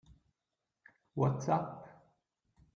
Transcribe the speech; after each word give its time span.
What's 1.13 1.47
up? 1.47 1.85